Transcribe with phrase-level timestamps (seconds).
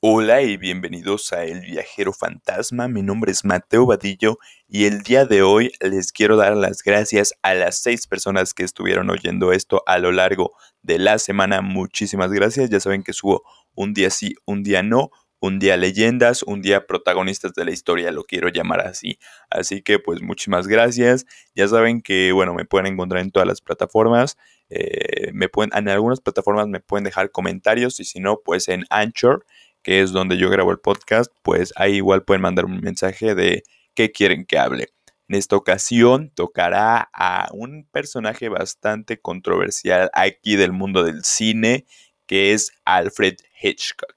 [0.00, 2.86] Hola y bienvenidos a El Viajero Fantasma.
[2.86, 7.34] Mi nombre es Mateo Vadillo y el día de hoy les quiero dar las gracias
[7.42, 11.62] a las seis personas que estuvieron oyendo esto a lo largo de la semana.
[11.62, 12.70] Muchísimas gracias.
[12.70, 13.42] Ya saben que subo
[13.74, 18.12] un día sí, un día no, un día leyendas, un día protagonistas de la historia,
[18.12, 19.18] lo quiero llamar así.
[19.50, 21.26] Así que pues muchísimas gracias.
[21.56, 24.36] Ya saben que bueno, me pueden encontrar en todas las plataformas.
[24.70, 28.84] Eh, me pueden, en algunas plataformas me pueden dejar comentarios y si no, pues en
[28.90, 29.44] Anchor
[29.88, 33.62] que es donde yo grabo el podcast, pues ahí igual pueden mandar un mensaje de
[33.94, 34.88] qué quieren que hable.
[35.28, 41.86] En esta ocasión tocará a un personaje bastante controversial aquí del mundo del cine,
[42.26, 44.14] que es Alfred Hitchcock,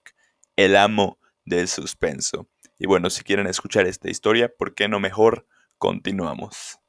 [0.58, 2.50] el amo del suspenso.
[2.78, 5.48] Y bueno, si quieren escuchar esta historia, ¿por qué no mejor
[5.78, 6.81] continuamos?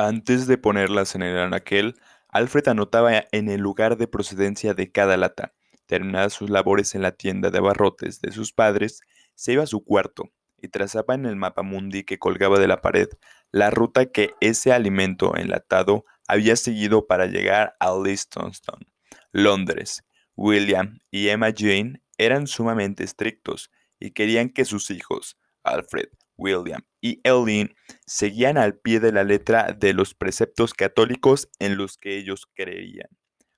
[0.00, 1.96] Antes de ponerlas en el anaquel,
[2.28, 5.54] Alfred anotaba en el lugar de procedencia de cada lata.
[5.86, 9.00] Terminadas sus labores en la tienda de abarrotes de sus padres,
[9.34, 12.80] se iba a su cuarto y trazaba en el mapa mundi que colgaba de la
[12.80, 13.08] pared
[13.50, 18.86] la ruta que ese alimento enlatado había seguido para llegar a Listonstone,
[19.32, 20.04] Londres.
[20.36, 26.06] William y Emma Jane eran sumamente estrictos y querían que sus hijos, Alfred,
[26.38, 27.74] William y Eileen
[28.06, 33.08] seguían al pie de la letra de los preceptos católicos en los que ellos creían.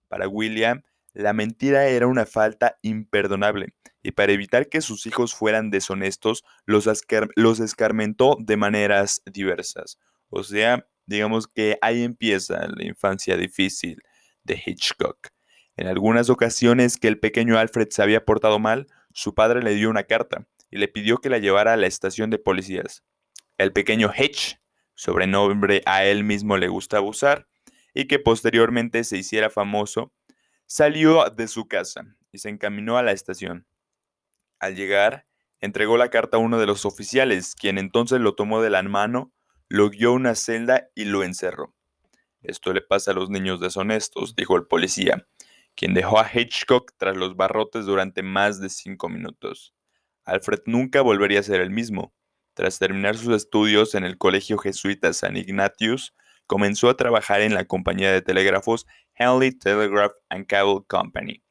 [0.09, 5.70] Para William, la mentira era una falta imperdonable y para evitar que sus hijos fueran
[5.70, 6.89] deshonestos, los,
[7.37, 9.98] los escarmentó de maneras diversas.
[10.31, 14.03] O sea, digamos que ahí empieza la infancia difícil
[14.42, 15.28] de Hitchcock.
[15.77, 19.91] En algunas ocasiones que el pequeño Alfred se había portado mal, su padre le dio
[19.91, 23.04] una carta y le pidió que la llevara a la estación de policías.
[23.58, 24.58] El pequeño Hitch,
[24.94, 27.48] sobrenombre a él mismo le gustaba usar,
[27.94, 30.12] y que posteriormente se hiciera famoso,
[30.66, 33.66] salió de su casa y se encaminó a la estación.
[34.60, 35.26] Al llegar,
[35.60, 39.32] entregó la carta a uno de los oficiales, quien entonces lo tomó de la mano,
[39.69, 41.75] lo guió a una celda y lo encerró.
[42.42, 45.26] Esto le pasa a los niños deshonestos, dijo el policía,
[45.75, 49.75] quien dejó a Hitchcock tras los barrotes durante más de cinco minutos.
[50.30, 52.14] Alfred nunca volvería a ser el mismo.
[52.54, 56.14] Tras terminar sus estudios en el Colegio Jesuita San Ignatius,
[56.46, 61.42] comenzó a trabajar en la compañía de telégrafos Henley Telegraph and Cable Company,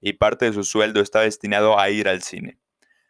[0.00, 2.60] y parte de su sueldo estaba destinado a ir al cine.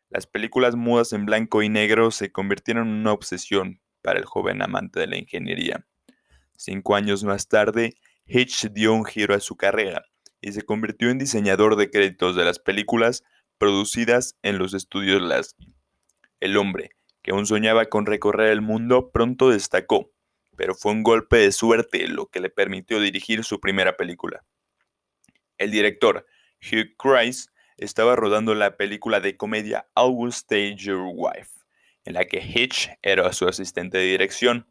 [0.09, 4.63] Las películas mudas en blanco y negro se convirtieron en una obsesión para el joven
[4.63, 5.87] amante de la ingeniería.
[6.57, 10.07] Cinco años más tarde, Hitch dio un giro a su carrera
[10.41, 13.25] y se convirtió en diseñador de créditos de las películas
[13.59, 15.75] producidas en los estudios Lasky.
[16.41, 16.91] El hombre,
[17.23, 20.13] que aún soñaba con recorrer el mundo, pronto destacó,
[20.57, 24.45] pero fue un golpe de suerte lo que le permitió dirigir su primera película.
[25.59, 26.27] El director,
[26.63, 31.51] Hugh Christ, estaba rodando la película de comedia I Will Stay Your Wife,
[32.05, 34.67] en la que Hitch era su asistente de dirección.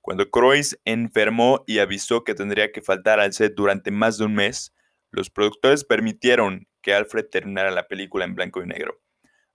[0.00, 4.34] Cuando Croix enfermó y avisó que tendría que faltar al set durante más de un
[4.34, 4.74] mes,
[5.10, 9.00] los productores permitieron que Alfred terminara la película en blanco y negro,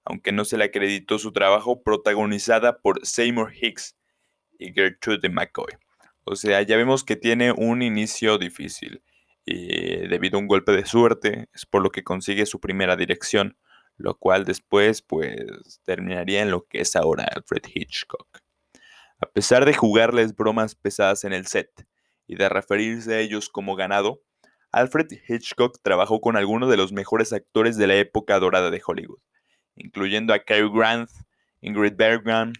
[0.03, 3.95] aunque no se le acreditó su trabajo protagonizada por Seymour Hicks
[4.57, 5.73] y Gertrude McCoy.
[6.23, 9.03] O sea, ya vemos que tiene un inicio difícil
[9.45, 13.57] y debido a un golpe de suerte es por lo que consigue su primera dirección,
[13.95, 18.39] lo cual después pues terminaría en lo que es ahora Alfred Hitchcock.
[19.21, 21.85] A pesar de jugarles bromas pesadas en el set
[22.25, 24.23] y de referirse a ellos como ganado,
[24.71, 29.19] Alfred Hitchcock trabajó con algunos de los mejores actores de la época dorada de Hollywood,
[29.75, 31.09] incluyendo a Cary Grant,
[31.61, 32.53] Ingrid Bergman,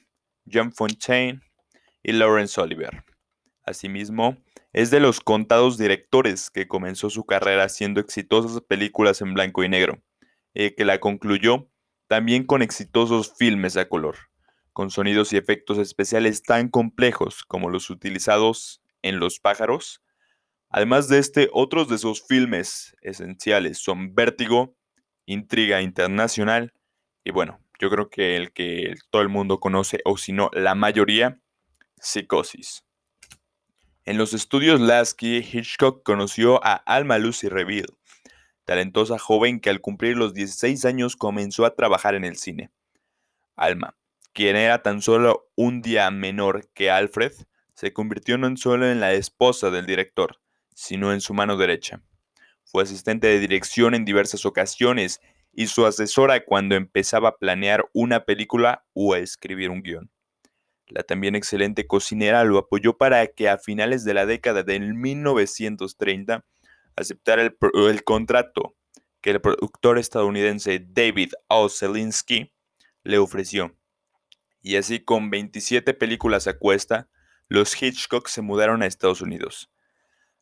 [0.51, 1.41] John Fontaine
[2.01, 3.03] y Laurence Oliver.
[3.63, 4.37] Asimismo,
[4.73, 9.69] es de los contados directores que comenzó su carrera haciendo exitosas películas en blanco y
[9.69, 10.01] negro,
[10.53, 11.69] y que la concluyó
[12.07, 14.15] también con exitosos filmes a color,
[14.73, 20.01] con sonidos y efectos especiales tan complejos como los utilizados en Los pájaros,
[20.69, 24.75] Además de este, otros de sus filmes esenciales son Vértigo,
[25.25, 26.73] Intriga Internacional
[27.23, 30.75] y bueno, yo creo que el que todo el mundo conoce, o si no, la
[30.75, 31.39] mayoría,
[32.01, 32.85] Psicosis.
[34.05, 37.97] En los estudios Lasky, Hitchcock conoció a Alma Lucy Reville,
[38.65, 42.71] talentosa joven que al cumplir los 16 años comenzó a trabajar en el cine.
[43.55, 43.95] Alma,
[44.33, 47.33] quien era tan solo un día menor que Alfred,
[47.75, 50.39] se convirtió no solo en la esposa del director,
[50.79, 52.01] sino en su mano derecha.
[52.63, 55.19] Fue asistente de dirección en diversas ocasiones
[55.51, 60.09] y su asesora cuando empezaba a planear una película o a escribir un guion.
[60.87, 66.45] La también excelente cocinera lo apoyó para que a finales de la década de 1930
[66.95, 68.77] aceptara el, el contrato
[69.19, 71.67] que el productor estadounidense David O.
[71.67, 72.53] Zelinsky
[73.03, 73.75] le ofreció.
[74.61, 77.09] Y así con 27 películas a cuesta,
[77.49, 79.69] los Hitchcock se mudaron a Estados Unidos.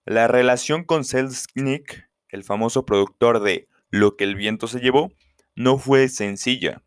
[0.07, 5.12] La relación con Selznick, el famoso productor de Lo que el viento se llevó,
[5.54, 6.81] no fue sencilla.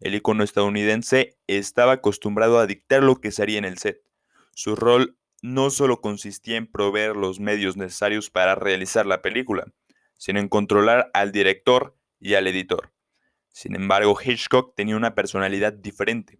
[0.00, 4.00] El icono estadounidense estaba acostumbrado a dictar lo que se haría en el set.
[4.54, 9.66] Su rol no solo consistía en proveer los medios necesarios para realizar la película,
[10.16, 12.90] sino en controlar al director y al editor.
[13.50, 16.38] Sin embargo, Hitchcock tenía una personalidad diferente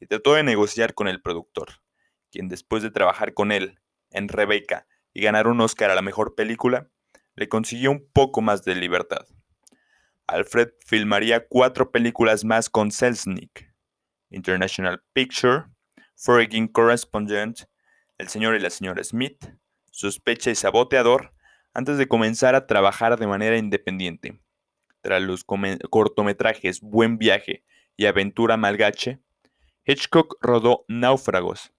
[0.00, 1.82] y trató de negociar con el productor,
[2.30, 6.34] quien después de trabajar con él en Rebecca y ganar un Oscar a la mejor
[6.34, 6.90] película,
[7.36, 9.24] le consiguió un poco más de libertad.
[10.26, 13.72] Alfred filmaría cuatro películas más con Selznick:
[14.30, 15.64] International Picture,
[16.16, 17.60] Foreign Correspondent,
[18.18, 19.44] El señor y la señora Smith,
[19.90, 21.32] Sospecha y Saboteador,
[21.74, 24.40] antes de comenzar a trabajar de manera independiente.
[25.02, 27.64] Tras los cortometrajes Buen Viaje
[27.96, 29.20] y Aventura Malgache,
[29.84, 31.73] Hitchcock rodó Náufragos,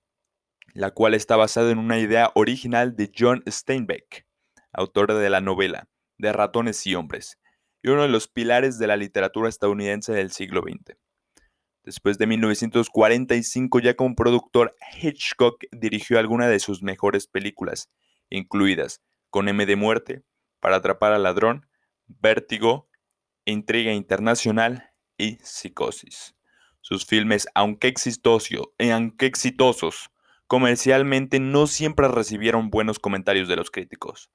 [0.76, 4.28] la cual está basada en una idea original de John Steinbeck,
[4.74, 5.88] autor de la novela
[6.18, 7.40] De ratones y hombres,
[7.82, 10.98] y uno de los pilares de la literatura estadounidense del siglo XX.
[11.84, 17.90] Después de 1945, ya como productor, Hitchcock dirigió algunas de sus mejores películas,
[18.30, 20.24] incluidas Con M de Muerte,
[20.60, 21.70] Para atrapar al ladrón,
[22.08, 22.90] Vértigo,
[23.46, 26.36] Intriga Internacional y Psicosis.
[26.82, 27.94] Sus filmes, aunque,
[28.92, 30.10] aunque exitosos,
[30.48, 34.30] comercialmente no siempre recibieron buenos comentarios de los críticos.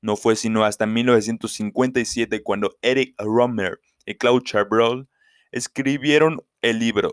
[0.00, 5.08] No fue sino hasta 1957 cuando Eric Romer y Claude Chabrol
[5.50, 7.10] escribieron el libro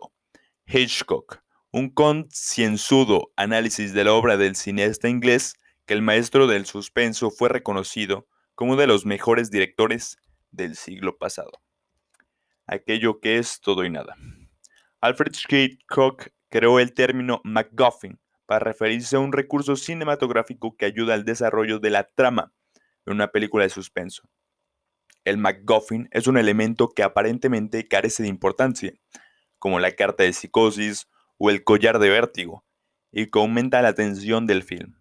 [0.65, 5.55] Hitchcock, un concienzudo análisis de la obra del cineasta inglés
[5.85, 10.17] que el maestro del suspenso fue reconocido como uno de los mejores directores
[10.51, 11.51] del siglo pasado.
[12.67, 14.15] Aquello que es todo y nada.
[14.99, 18.19] Alfred Hitchcock creó el término MacGuffin
[18.51, 22.51] para referirse a un recurso cinematográfico que ayuda al desarrollo de la trama
[23.05, 24.23] en una película de suspenso.
[25.23, 28.91] El MacGuffin es un elemento que aparentemente carece de importancia,
[29.57, 31.07] como la carta de psicosis
[31.37, 32.65] o el collar de vértigo,
[33.09, 34.97] y que aumenta la tensión del film.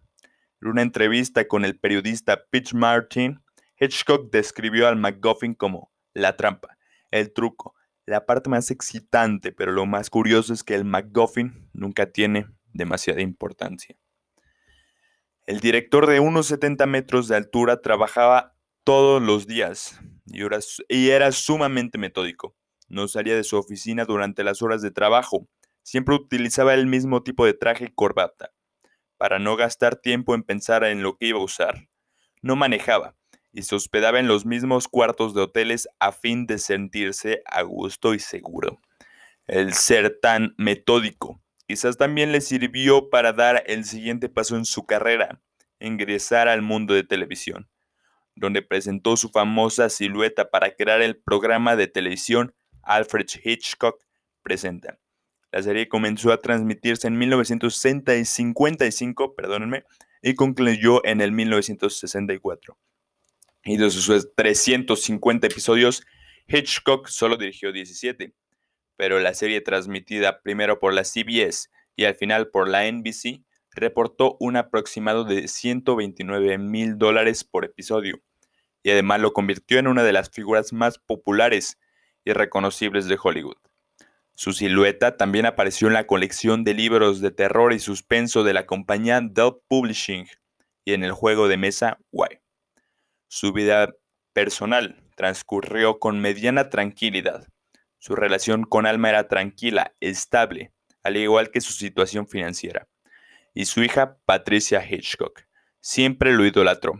[0.61, 3.43] En una entrevista con el periodista Pitch Martin,
[3.77, 6.77] Hitchcock describió al MacGuffin como la trampa,
[7.11, 7.75] el truco,
[8.05, 13.21] la parte más excitante, pero lo más curioso es que el MacGuffin nunca tiene demasiada
[13.21, 13.95] importancia.
[15.45, 19.99] El director de unos 70 metros de altura trabajaba todos los días
[20.87, 22.55] y era sumamente metódico.
[22.87, 25.47] No salía de su oficina durante las horas de trabajo.
[25.83, 28.51] Siempre utilizaba el mismo tipo de traje y corbata,
[29.17, 31.89] para no gastar tiempo en pensar en lo que iba a usar.
[32.41, 33.15] No manejaba
[33.53, 38.13] y se hospedaba en los mismos cuartos de hoteles a fin de sentirse a gusto
[38.13, 38.79] y seguro.
[39.47, 41.41] El ser tan metódico
[41.71, 45.41] Quizás también le sirvió para dar el siguiente paso en su carrera,
[45.79, 47.69] ingresar al mundo de televisión,
[48.35, 52.53] donde presentó su famosa silueta para crear el programa de televisión
[52.83, 54.03] Alfred Hitchcock
[54.43, 54.99] Presenta.
[55.49, 59.85] La serie comenzó a transmitirse en 1955, perdónenme,
[60.21, 62.77] y concluyó en el 1964.
[63.63, 66.03] Y de sus 350 episodios,
[66.49, 68.33] Hitchcock solo dirigió 17
[68.97, 73.43] pero la serie transmitida primero por la CBS y al final por la NBC
[73.73, 78.21] reportó un aproximado de 129 mil dólares por episodio,
[78.83, 81.77] y además lo convirtió en una de las figuras más populares
[82.25, 83.57] y reconocibles de Hollywood.
[84.35, 88.65] Su silueta también apareció en la colección de libros de terror y suspenso de la
[88.65, 90.27] compañía Dell Publishing
[90.85, 92.39] y en el juego de mesa Why.
[93.27, 93.93] Su vida
[94.33, 97.47] personal transcurrió con mediana tranquilidad,
[98.01, 102.87] su relación con Alma era tranquila, estable, al igual que su situación financiera.
[103.53, 105.41] Y su hija, Patricia Hitchcock,
[105.81, 106.93] siempre lo idolatró.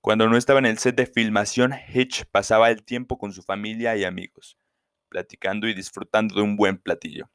[0.00, 3.94] Cuando no estaba en el set de filmación, Hitch pasaba el tiempo con su familia
[3.98, 4.56] y amigos,
[5.10, 7.30] platicando y disfrutando de un buen platillo.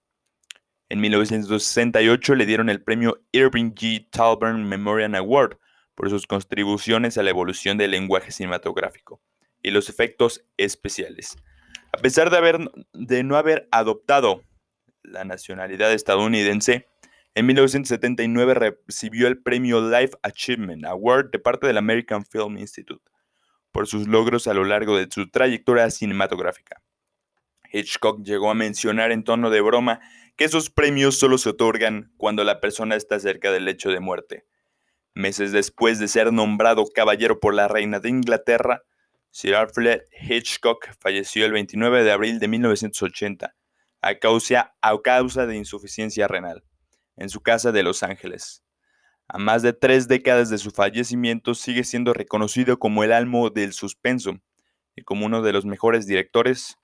[0.89, 4.09] En 1968 le dieron el premio Irving G.
[4.09, 5.59] Talburn Memorial Award
[5.93, 9.21] por sus contribuciones a la evolución del lenguaje cinematográfico
[9.61, 11.37] y los efectos especiales.
[11.95, 12.59] A pesar de, haber,
[12.91, 14.43] de no haber adoptado
[15.01, 16.89] la nacionalidad estadounidense,
[17.35, 23.01] en 1979 recibió el premio Life Achievement Award de parte del American Film Institute
[23.71, 26.81] por sus logros a lo largo de su trayectoria cinematográfica.
[27.71, 30.01] Hitchcock llegó a mencionar en tono de broma
[30.35, 34.45] que esos premios solo se otorgan cuando la persona está cerca del lecho de muerte.
[35.13, 38.83] Meses después de ser nombrado caballero por la reina de Inglaterra,
[39.37, 43.53] Sir Alfred Hitchcock falleció el 29 de abril de 1980
[43.99, 46.63] a causa, a causa de insuficiencia renal
[47.17, 48.63] en su casa de Los Ángeles.
[49.27, 53.73] A más de tres décadas de su fallecimiento sigue siendo reconocido como el almo del
[53.73, 54.39] suspenso
[54.95, 56.77] y como uno de los mejores directores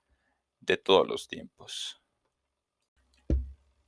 [0.60, 2.01] de todos los tiempos.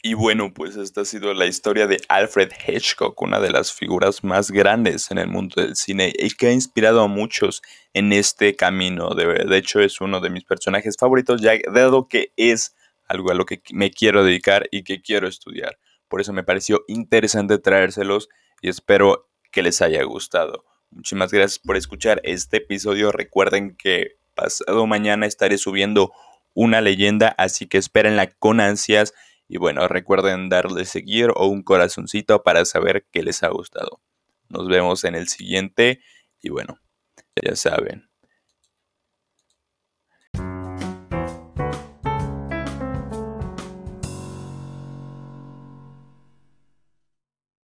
[0.06, 4.23] Y bueno, pues esta ha sido la historia de Alfred Hitchcock, una de las figuras
[4.23, 7.62] más grandes en el mundo del cine y que ha inspirado a muchos
[7.94, 9.14] en este camino.
[9.14, 13.46] De, hecho, es uno de mis personajes favoritos, ya dado que es algo a lo
[13.46, 15.78] que me quiero dedicar y que quiero estudiar.
[16.06, 18.28] Por eso me pareció interesante traérselos
[18.61, 20.66] y espero que les haya gustado.
[20.90, 23.11] Muchísimas gracias por escuchar este episodio.
[23.11, 26.12] Recuerden que pasado mañana estaré subiendo
[26.52, 29.14] una leyenda, así que espérenla con ansias.
[29.48, 34.00] Y bueno, recuerden darle seguir o un corazoncito para saber que les ha gustado.
[34.48, 36.00] Nos vemos en el siguiente
[36.40, 36.78] y bueno,
[37.42, 38.08] ya saben,